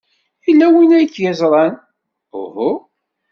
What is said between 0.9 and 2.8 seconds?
ay k-yeẓran? Uhu.